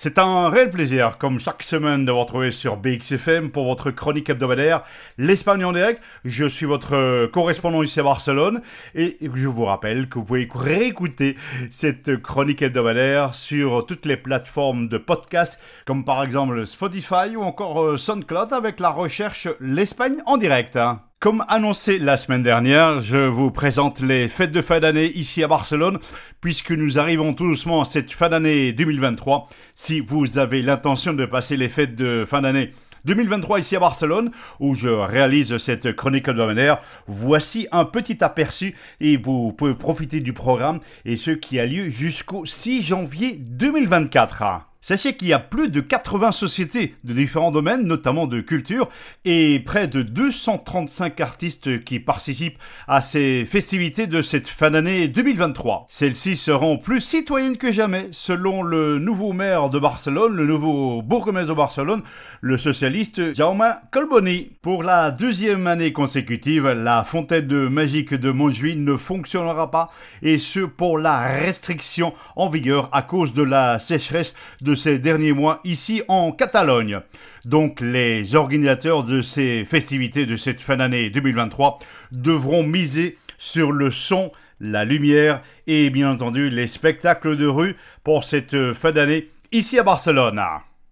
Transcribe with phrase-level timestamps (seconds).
[0.00, 4.30] C'est un réel plaisir, comme chaque semaine, de vous retrouver sur BXFM pour votre chronique
[4.30, 4.84] hebdomadaire,
[5.18, 6.00] l'Espagne en direct.
[6.24, 8.62] Je suis votre correspondant ici à Barcelone
[8.94, 11.36] et je vous rappelle que vous pouvez réécouter
[11.72, 17.82] cette chronique hebdomadaire sur toutes les plateformes de podcast, comme par exemple Spotify ou encore
[17.82, 20.78] euh, SoundCloud avec la recherche l'Espagne en direct.
[21.20, 25.48] Comme annoncé la semaine dernière, je vous présente les fêtes de fin d'année ici à
[25.48, 25.98] Barcelone,
[26.40, 29.48] puisque nous arrivons tout doucement à cette fin d'année 2023.
[29.74, 32.70] Si vous avez l'intention de passer les fêtes de fin d'année
[33.04, 36.80] 2023 ici à Barcelone, où je réalise cette chronique hebdomadaire.
[37.08, 41.88] Voici un petit aperçu et vous pouvez profiter du programme et ce qui a lieu
[41.88, 44.67] jusqu'au 6 janvier 2024.
[44.80, 48.88] Sachez qu'il y a plus de 80 sociétés de différents domaines, notamment de culture,
[49.24, 55.86] et près de 235 artistes qui participent à ces festivités de cette fin d'année 2023.
[55.90, 61.48] Celles-ci seront plus citoyennes que jamais, selon le nouveau maire de Barcelone, le nouveau bourgmestre
[61.48, 62.02] de Barcelone,
[62.40, 64.52] le socialiste Jaume Colboni.
[64.62, 69.88] Pour la deuxième année consécutive, la fontaine de magique de Montjuïc ne fonctionnera pas,
[70.22, 75.32] et ce pour la restriction en vigueur à cause de la sécheresse de ces derniers
[75.32, 77.00] mois ici en Catalogne.
[77.44, 81.78] Donc les organisateurs de ces festivités de cette fin d'année 2023
[82.12, 88.24] devront miser sur le son, la lumière et bien entendu les spectacles de rue pour
[88.24, 90.42] cette fin d'année ici à Barcelone.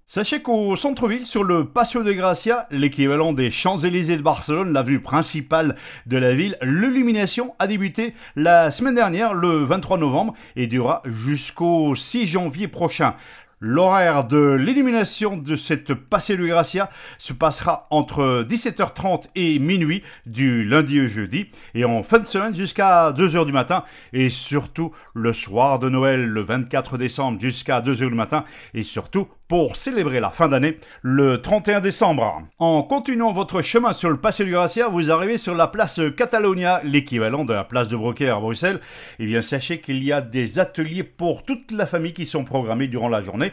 [0.09, 5.01] Sachez qu'au centre-ville, sur le Paseo de Gracia, l'équivalent des Champs-Élysées de Barcelone, la vue
[5.01, 5.75] principale
[6.07, 11.97] de la ville, l'illumination a débuté la semaine dernière, le 23 novembre, et durera jusqu'au
[11.97, 13.17] 6 janvier prochain.
[13.59, 20.63] L'horaire de l'illumination de cette Paseo de Gracia se passera entre 17h30 et minuit du
[20.63, 25.33] lundi au jeudi et en fin de semaine jusqu'à 2h du matin et surtout le
[25.33, 30.31] soir de Noël le 24 décembre jusqu'à 2h du matin et surtout pour célébrer la
[30.31, 32.43] fin d'année le 31 décembre.
[32.59, 36.81] En continuant votre chemin sur le Paseo de Gracia, vous arrivez sur la place Catalonia,
[36.85, 38.81] l'équivalent de la place de Broquet à Bruxelles.
[39.19, 42.45] Et eh bien sachez qu'il y a des ateliers pour toute la famille qui sont
[42.45, 43.53] programmés durant la journée.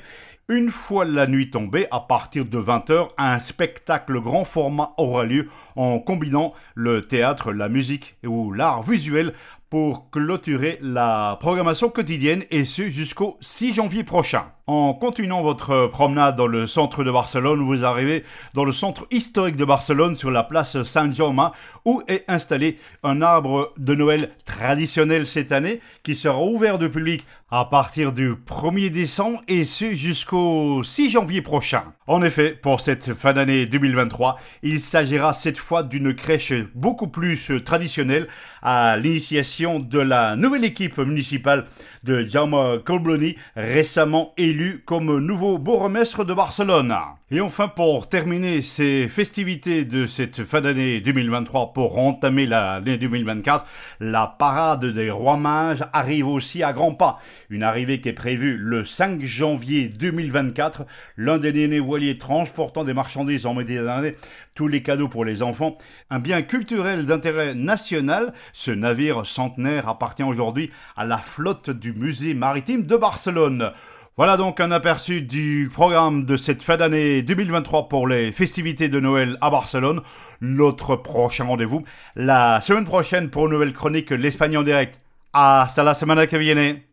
[0.50, 5.48] Une fois la nuit tombée, à partir de 20h, un spectacle grand format aura lieu
[5.78, 9.34] en combinant le théâtre, la musique ou l'art visuel
[9.73, 14.45] pour clôturer la programmation quotidienne et ce jusqu'au 6 janvier prochain.
[14.67, 18.23] En continuant votre promenade dans le centre de Barcelone, vous arrivez
[18.53, 21.50] dans le centre historique de Barcelone sur la place Saint-Jaume
[21.85, 27.25] où est installé un arbre de Noël traditionnel cette année qui sera ouvert de public
[27.51, 31.84] à partir du 1er décembre et ce jusqu'au 6 janvier prochain.
[32.07, 37.51] En effet, pour cette fin d'année 2023, il s'agira cette fois d'une crèche beaucoup plus
[37.66, 38.29] traditionnelle
[38.63, 41.66] à l'initiation de la nouvelle équipe municipale
[42.03, 46.96] de Jaume Colbloni, récemment élu comme nouveau bourgmestre de Barcelone.
[47.31, 53.66] Et enfin, pour terminer ces festivités de cette fin d'année 2023 pour entamer l'année 2024,
[54.00, 57.19] la parade des rois mages arrive aussi à grands pas.
[57.50, 60.85] Une arrivée qui est prévue le 5 janvier 2024.
[61.18, 64.16] L'un des derniers voiliers transportant des marchandises en Méditerranée
[64.56, 65.78] tous les cadeaux pour les enfants,
[66.09, 72.34] un bien culturel d'intérêt national, ce navire centenaire appartient aujourd'hui à la flotte du musée
[72.34, 73.72] maritime de Barcelone.
[74.16, 79.00] Voilà donc un aperçu du programme de cette fin d'année 2023 pour les festivités de
[79.00, 80.02] Noël à Barcelone.
[80.40, 81.84] Notre prochain rendez-vous
[82.16, 85.00] la semaine prochaine pour une nouvelle chronique L'Espagne en direct.
[85.34, 86.81] Hasta la semana que viene.